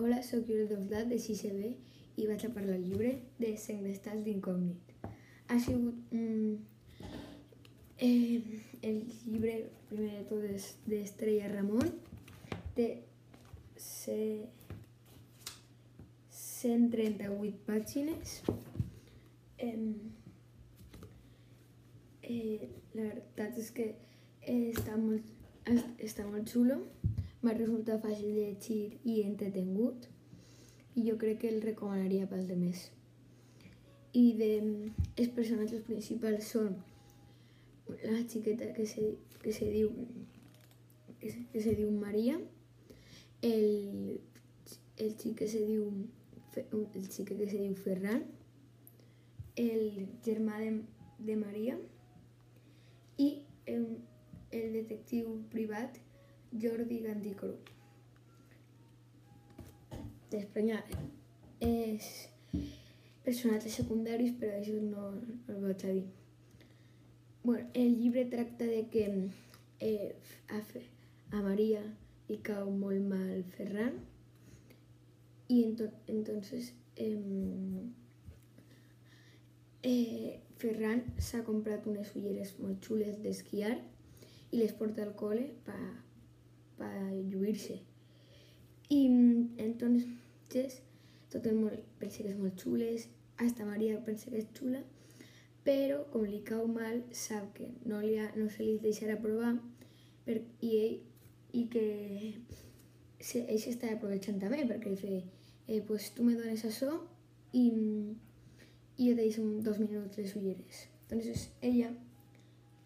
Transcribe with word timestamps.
Hola, 0.00 0.22
sóc 0.22 0.46
Juli 0.48 0.64
Doblat 0.64 1.10
de 1.12 1.18
6B 1.20 1.74
i 2.16 2.24
vaig 2.24 2.44
a 2.46 2.48
parlar 2.54 2.78
al 2.78 2.84
llibre 2.88 3.10
de 3.36 3.50
Segrestats 3.60 4.22
d'incògnit. 4.24 4.94
Ha 5.52 5.58
sigut 5.60 6.14
mm, 6.16 6.54
eh, 8.06 8.38
el 8.80 9.02
llibre, 9.26 9.58
primer 9.90 10.14
de 10.14 10.22
tot, 10.30 10.46
és 10.48 10.70
d'Estrella 10.86 11.50
Ramon, 11.52 11.90
té 12.78 12.86
se, 13.76 14.16
138 16.38 17.60
pàgines. 17.68 18.38
Eh, 19.58 19.74
eh, 22.24 22.70
la 22.94 23.04
veritat 23.04 23.60
és 23.66 23.68
que 23.76 23.90
eh, 23.92 24.72
està 24.72 24.96
molt, 24.96 25.28
està 26.08 26.24
molt 26.24 26.48
xulo 26.48 26.80
va 27.44 27.56
resultar 27.56 28.00
fàcil 28.04 28.34
de 28.36 28.46
llegir 28.46 28.80
i 29.04 29.20
entretengut 29.24 30.08
i 30.94 31.04
jo 31.08 31.16
crec 31.18 31.40
que 31.42 31.52
el 31.52 31.60
recomanaria 31.64 32.28
pels 32.30 32.48
demés. 32.48 32.88
I 34.12 34.24
de, 34.40 34.52
els 35.16 35.30
personatges 35.36 35.84
principals 35.86 36.50
són 36.54 36.74
la 38.02 38.20
xiqueta 38.28 38.72
que 38.76 38.86
se, 38.86 39.14
que 39.42 39.52
se 39.52 39.70
diu 39.70 39.92
que 41.20 41.30
se, 41.30 41.44
que 41.52 41.60
se 41.60 41.74
diu 41.76 41.90
Maria, 41.92 42.38
el, 43.42 44.20
el 44.96 45.16
xic 45.20 45.36
que 45.40 45.48
se 45.48 45.60
diu 45.66 45.86
el 46.56 47.06
xic 47.06 47.30
que 47.30 47.46
se 47.46 47.58
diu 47.60 47.74
Ferran, 47.78 48.24
el 49.60 50.06
germà 50.24 50.58
de, 50.62 50.70
de 51.28 51.36
Maria 51.36 51.76
i 53.20 53.28
el, 53.68 53.84
el 54.56 54.72
detectiu 54.78 55.36
privat 55.52 56.00
Jordi 56.52 57.00
Gandicru. 57.04 57.54
Després 60.30 60.66
hi 60.66 60.74
ha 60.74 60.82
és 61.60 62.08
personatges 63.24 63.76
secundaris, 63.82 64.32
però 64.40 64.58
això 64.58 64.76
no, 64.82 65.10
no 65.46 65.56
el 65.56 65.64
vaig 65.64 65.84
a. 65.86 65.94
Bueno, 67.42 67.68
el 67.74 67.96
llibre 67.98 68.24
tracta 68.32 68.64
de 68.64 68.86
que 68.92 69.04
eh, 69.80 70.14
a, 70.48 70.60
a 71.36 71.42
Maria 71.42 71.82
li 72.28 72.38
mal 73.00 73.44
Ferran 73.56 73.96
ento, 75.62 75.88
entonces 76.06 76.74
eh, 76.96 77.18
eh, 79.82 80.40
Ferran 80.58 81.02
s'ha 81.18 81.42
comprat 81.46 81.88
unes 81.90 82.12
ulleres 82.14 82.52
molt 82.60 82.84
xules 82.86 83.18
d'esquiar 83.24 83.78
i 84.50 84.60
les 84.60 84.76
porta 84.76 85.02
al 85.06 85.16
col·le 85.18 85.48
per 85.66 85.80
para 86.80 87.12
lluir-se. 87.14 87.82
I 88.90 89.04
entonces 89.62 90.80
tot 91.30 91.46
el 91.46 91.60
món 91.60 91.76
pensa 92.00 92.24
que 92.24 92.32
és 92.32 92.38
molt 92.40 92.58
xules, 92.58 93.06
hasta 93.38 93.68
Maria 93.68 94.00
pensa 94.04 94.32
que 94.32 94.40
és 94.42 94.48
xula, 94.56 94.80
però 95.64 96.00
com 96.10 96.24
li 96.26 96.40
cau 96.46 96.66
mal 96.68 97.04
sap 97.14 97.52
que 97.56 97.68
no, 97.86 98.00
li 98.02 98.16
ha, 98.18 98.30
no 98.36 98.48
se 98.50 98.66
li 98.66 98.78
deixarà 98.82 99.16
provar 99.22 99.54
per, 100.26 100.40
i, 100.66 100.72
ell, 100.80 100.96
i 101.54 101.66
que 101.72 101.84
se, 103.20 103.44
ell 103.44 103.60
s'està 103.62 103.94
aprovechant 103.94 104.40
també 104.42 104.64
perquè 104.66 104.96
dice, 104.96 105.22
eh, 105.68 105.80
pues 105.86 106.10
tu 106.16 106.26
me 106.26 106.34
dones 106.34 106.66
això 106.66 106.90
i, 107.52 107.64
i 108.96 109.10
jo 109.10 109.14
te 109.14 109.22
deixo 109.22 109.46
dos 109.62 109.78
minuts 109.78 110.18
les 110.18 110.34
ulleres. 110.36 110.86
Entonces 111.06 111.50
ella 111.60 111.92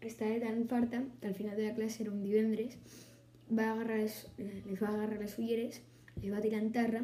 estava 0.00 0.38
tan 0.40 0.66
farta 0.68 1.04
que 1.20 1.28
al 1.28 1.34
final 1.34 1.56
de 1.56 1.70
la 1.70 1.74
classe 1.74 2.02
era 2.04 2.12
un 2.12 2.22
divendres 2.22 2.76
va 3.50 3.70
agarrar 3.72 3.98
les, 4.02 4.16
va 4.80 4.88
agarrar 4.88 5.20
les 5.20 5.38
ulleres, 5.38 5.80
les 6.22 6.32
va 6.32 6.42
tirar 6.42 6.60
en 6.64 6.72
terra 6.74 7.02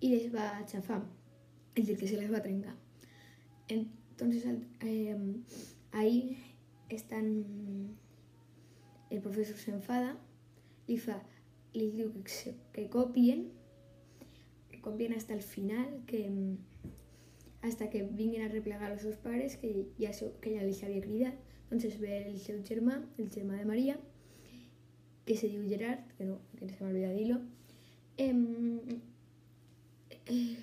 i 0.00 0.10
les 0.12 0.28
va 0.32 0.48
aixafar, 0.56 1.02
és 1.74 1.86
dir, 1.86 1.96
que 2.00 2.08
se 2.08 2.18
les 2.20 2.32
va 2.32 2.42
trencar. 2.44 2.76
Entonces, 3.68 4.46
eh, 4.80 5.16
ahí 5.92 6.38
estan... 6.88 7.96
El 9.06 9.20
professor 9.22 9.54
s'enfada, 9.54 10.16
li 10.88 10.96
fa, 10.98 11.20
li 11.76 11.92
diu 11.94 12.08
que, 12.74 12.88
copien, 12.90 13.44
que 14.72 14.80
copien 14.82 15.12
hasta 15.14 15.32
el 15.34 15.42
final, 15.42 16.00
que 16.10 16.24
hasta 17.62 17.88
que 17.90 18.02
vinguin 18.02 18.42
a 18.42 18.48
replegar 18.48 18.90
els 18.90 19.02
seus 19.02 19.16
pares, 19.22 19.56
que 19.62 19.70
ja, 19.98 20.10
que 20.42 20.56
ja 20.56 20.64
els 20.66 20.82
havia 20.82 21.04
cridat. 21.04 21.38
Entonces 21.66 22.00
ve 22.00 22.18
el 22.26 22.38
seu 22.38 22.58
el 22.58 22.66
germà 23.30 23.58
de 23.58 23.64
Maria, 23.64 23.96
que 25.26 25.36
se 25.36 25.50
diu 25.50 25.66
Gerard, 25.68 26.06
que 26.16 26.24
no, 26.24 26.38
que 26.56 26.70
se 26.70 26.84
m'ha 26.84 26.92
dir-lo. 26.94 27.40
Eh, 28.16 28.32
eh, 30.26 30.56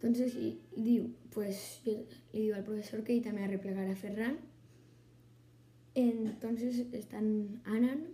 entonces, 0.00 0.36
i, 0.36 0.54
diu, 0.76 1.08
pues, 1.32 1.80
li 1.84 1.96
diu 2.32 2.54
al 2.54 2.64
professor 2.64 3.02
que 3.04 3.16
ell 3.16 3.24
també 3.24 3.42
ha 3.44 3.50
replegar 3.50 3.88
a 3.88 3.96
Ferran. 3.96 4.38
Entonces, 5.98 6.84
estan 6.96 7.26
anant 7.64 8.04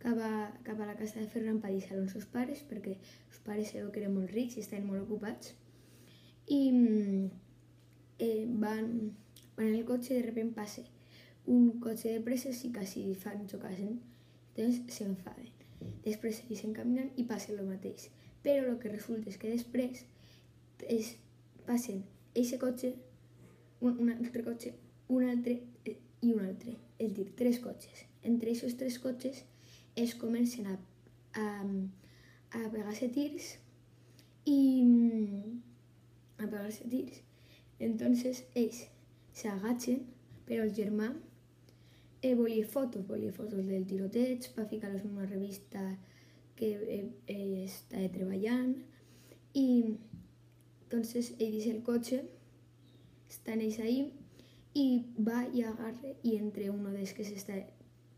cap 0.00 0.20
a, 0.22 0.32
cap 0.64 0.80
a 0.80 0.88
la 0.92 0.96
casa 0.96 1.20
de 1.20 1.28
Ferran 1.32 1.60
per 1.60 1.72
deixar 1.72 1.96
els 1.98 2.12
seus 2.12 2.28
pares, 2.32 2.62
perquè 2.68 2.98
els 3.00 3.40
pares 3.48 3.72
sabeu 3.72 3.90
que 3.92 4.04
eren 4.04 4.14
molt 4.14 4.32
rics 4.36 4.56
i 4.56 4.64
estaven 4.64 4.86
molt 4.88 5.04
ocupats. 5.08 5.52
I 6.52 6.60
eh, 8.20 8.44
van, 8.60 8.92
van 9.56 9.66
en 9.66 9.74
el 9.74 9.88
cotxe 9.88 10.14
i 10.14 10.20
de 10.20 10.28
repente 10.28 10.56
passa 10.60 10.84
un 11.46 11.78
cotxe 11.80 12.12
de 12.12 12.22
presses 12.26 12.64
i 12.66 12.72
quasi 12.74 13.06
fan 13.14 13.46
xocasen. 13.50 14.00
Entonces 14.54 14.98
s'enfaden. 14.98 15.52
Després 16.04 16.42
ells 16.46 16.62
s'encaminen 16.62 17.12
i 17.20 17.26
passa 17.28 17.52
el 17.52 17.62
mateix. 17.68 18.08
Però 18.42 18.70
el 18.70 18.78
que 18.82 18.92
resulta 18.92 19.30
és 19.30 19.38
que 19.40 19.52
després 19.52 20.04
es 20.92 21.14
passen 21.66 22.02
aquest 22.36 22.58
cotxe, 22.62 22.92
un, 23.80 23.98
un 24.02 24.10
altre 24.12 24.42
cotxe, 24.46 24.72
un 25.08 25.26
altre 25.28 25.58
i 25.86 26.32
un 26.32 26.42
altre. 26.44 26.76
És 26.98 27.12
dir, 27.16 27.28
tres 27.38 27.60
cotxes. 27.64 28.04
Entre 28.24 28.52
aquests 28.52 28.78
tres 28.80 28.98
cotxes 29.02 29.42
es 29.96 30.14
comencen 30.18 30.66
a, 30.72 30.76
a, 31.40 31.46
a 32.56 32.64
pegar-se 32.72 33.08
tirs 33.12 33.54
i 34.48 34.58
a 36.38 36.46
pegar-se 36.46 36.88
tirs. 36.92 37.22
Entonces 37.78 38.44
ells 38.54 38.86
s'agatxen, 39.36 40.04
però 40.48 40.64
el 40.64 40.74
germà 40.76 41.10
eh, 42.22 42.34
volia 42.34 42.66
fotos, 42.66 43.06
volia 43.06 43.32
fotos 43.32 43.66
del 43.66 43.86
tiroteig 43.86 44.48
per 44.54 44.66
ficar-los 44.68 45.04
en 45.04 45.12
una 45.16 45.26
revista 45.26 45.82
que 46.56 46.72
eh, 46.74 47.10
eh, 47.26 47.64
estava 47.64 48.08
treballant. 48.12 48.76
I 49.54 49.66
entonces 50.86 51.34
ell 51.38 51.52
deixa 51.56 51.72
el 51.72 51.82
cotxe, 51.82 52.22
estan 53.28 53.60
ells 53.60 53.78
ahí 53.80 54.12
i 54.76 54.86
va 55.28 55.46
i 55.52 55.64
agarra 55.64 56.12
i 56.22 56.36
entre 56.36 56.68
uno 56.70 56.92
dels 56.92 57.14
que 57.16 57.24
s'està 57.24 57.56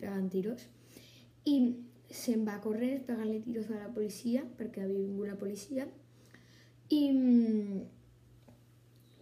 pegant 0.00 0.26
tiros 0.30 0.66
i 1.46 1.54
se'n 2.10 2.44
va 2.46 2.56
a 2.58 2.62
córrer 2.64 2.98
pegant-li 3.06 3.38
tiros 3.44 3.70
a 3.70 3.78
la 3.78 3.92
policia 3.94 4.42
perquè 4.58 4.82
havia 4.82 5.04
vingut 5.04 5.30
la 5.30 5.38
policia. 5.38 5.86
I 6.88 7.02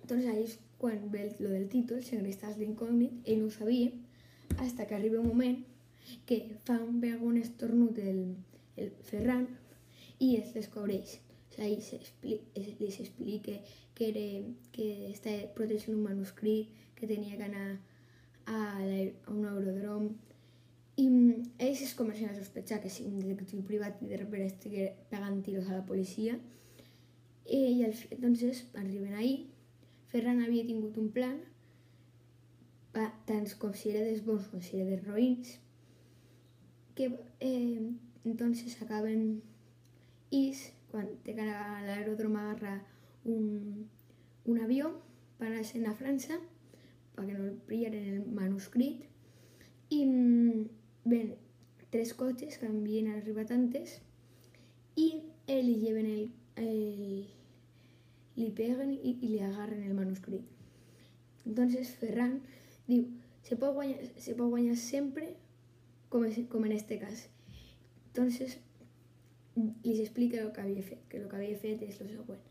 doncs 0.06 0.26
ahí 0.30 0.46
quan 0.78 1.10
ve 1.10 1.34
lo 1.40 1.50
del 1.50 1.68
títol, 1.68 2.02
segrestats 2.04 2.58
d'incògnit, 2.60 3.22
ell 3.24 3.40
no 3.40 3.48
ho 3.48 3.54
sabia 3.54 3.90
hasta 4.58 4.86
que 4.86 4.94
arriba 4.94 5.20
un 5.20 5.28
moment 5.28 5.64
que 6.26 6.56
fa 6.64 6.76
un 6.82 7.00
veu 7.02 7.22
un 7.26 7.36
estornut 7.38 7.98
el, 7.98 8.36
el 8.76 8.90
Ferran 9.08 9.46
i 10.18 10.36
es 10.40 10.52
descobreix. 10.54 11.18
O 11.56 11.56
sigui, 11.56 12.36
li 12.78 12.90
s'explica 12.92 13.54
que, 13.96 14.10
era, 14.10 14.24
que 14.74 14.86
estava 15.08 15.48
protegint 15.56 15.96
un 15.96 16.04
manuscrit, 16.04 16.68
que 16.96 17.08
tenia 17.08 17.36
que 17.36 17.46
anar 17.48 17.78
a, 18.46 18.58
a 18.76 19.32
un 19.32 19.46
aerodrom. 19.48 20.10
I 21.00 21.06
ells 21.64 21.82
es 21.84 21.94
comencen 21.96 22.28
a 22.28 22.36
sospechar 22.36 22.80
que 22.82 22.92
si 22.92 23.04
un 23.08 23.18
detectiu 23.20 23.64
privat 23.64 24.00
de 24.00 24.20
repente 24.20 24.52
estigui 24.52 24.86
pegant 25.10 25.42
tiros 25.44 25.68
a 25.68 25.80
la 25.80 25.86
policia. 25.88 26.38
I, 27.46 27.58
i 27.80 27.84
al, 27.88 27.96
arriben 28.82 29.14
ahí. 29.14 29.34
Ferran 30.12 30.44
havia 30.44 30.64
tingut 30.68 30.96
un 31.00 31.10
plan 31.12 31.40
tant 33.28 33.46
com 33.60 33.74
si 33.76 33.90
era 33.92 34.04
dels 34.06 34.24
bons 34.24 34.48
com 34.52 34.62
si 34.64 34.78
era 34.78 34.88
dels 34.90 35.06
roïns, 35.06 35.56
que 36.96 37.10
eh, 37.40 37.92
entonces 38.24 38.80
acaben 38.82 39.42
is 40.30 40.72
quan 40.90 41.08
té 41.24 41.34
que 41.36 41.44
l'aeròdrom 41.44 42.36
a 42.36 42.44
agarrar 42.50 42.76
un, 43.24 43.88
un 44.46 44.60
avió 44.64 44.92
per 45.38 45.50
anar 45.50 45.92
a 45.92 45.98
França 45.98 46.38
perquè 47.16 47.36
no 47.36 47.44
el 47.50 47.56
pillaren 47.68 48.08
el 48.14 48.24
manuscrit 48.38 49.04
i 49.92 50.00
ven 51.04 51.34
tres 51.92 52.12
cotxes 52.18 52.58
que 52.58 52.68
havien 52.68 53.12
arribat 53.12 53.52
antes 53.54 54.00
i 54.96 55.08
eh, 55.46 55.62
li 55.62 55.76
lleven 55.84 56.08
el, 56.10 56.28
el 56.56 57.26
li 58.36 58.50
peguen 58.56 58.92
i, 58.96 59.14
i 59.14 59.32
li 59.32 59.40
agarren 59.40 59.84
el 59.84 59.94
manuscrit. 59.96 60.44
Entonces 61.46 61.94
Ferran 62.00 62.40
Diu, 62.86 63.06
se 63.42 63.58
pot 63.60 63.74
guanyar, 63.74 63.98
se 64.22 64.34
pot 64.38 64.50
guanyar 64.52 64.76
sempre 64.78 65.32
com, 66.08 66.24
es, 66.24 66.38
com 66.50 66.64
en 66.64 66.72
este 66.72 66.98
cas. 66.98 67.28
Entonces, 68.08 68.58
li 69.56 70.00
explica 70.00 70.40
el 70.40 70.52
que 70.52 70.60
havia 70.60 70.82
fet, 70.82 71.06
que 71.08 71.18
el 71.18 71.28
que 71.28 71.36
havia 71.36 71.58
fet 71.60 71.82
és 71.86 72.00
el 72.04 72.12
següent. 72.12 72.42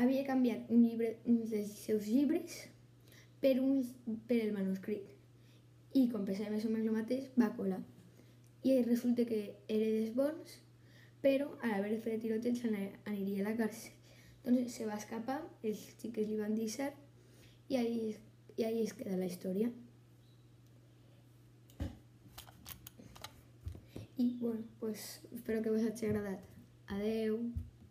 Havia 0.00 0.24
canviat 0.26 0.70
un 0.74 0.82
llibre, 0.82 1.16
un 1.30 1.44
dels 1.50 1.74
seus 1.84 2.08
llibres 2.10 2.64
per, 3.40 3.58
un, 3.62 3.84
per 4.28 4.40
el 4.42 4.54
manuscrit 4.56 5.14
i 5.94 6.08
com 6.10 6.24
pensava 6.26 6.50
més 6.50 6.64
o 6.66 6.70
menys 6.72 6.90
el 6.90 6.96
mateix, 6.96 7.26
va 7.38 7.52
colar. 7.56 7.80
I 8.66 8.80
resulta 8.82 9.26
que 9.28 9.40
era 9.68 9.84
dels 9.84 10.14
bons, 10.16 10.56
però 11.22 11.50
a 11.62 11.70
l'haver 11.70 12.00
fet 12.02 12.22
tiroteig 12.24 12.62
aniria 12.66 13.44
a 13.44 13.48
la 13.50 13.56
càrcel. 13.60 13.92
Doncs 14.44 14.74
se 14.76 14.88
va 14.88 14.98
escapar, 14.98 15.38
els 15.62 15.84
xiques 16.00 16.26
li 16.28 16.40
van 16.40 16.56
deixar 16.58 16.90
i 17.70 17.78
ahí, 17.80 18.16
i 18.56 18.64
ahí 18.64 18.82
es 18.84 18.94
queda 18.94 19.16
la 19.16 19.26
història. 19.26 19.70
I 24.16 24.36
bueno, 24.38 24.62
pues, 24.78 25.22
espero 25.32 25.62
que 25.62 25.70
us 25.70 25.82
hagi 25.82 26.06
agradat. 26.06 26.44
Adeu! 26.86 27.40